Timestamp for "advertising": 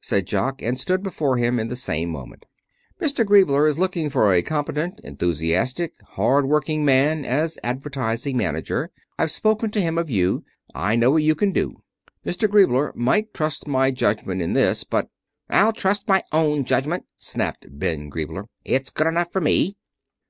7.62-8.34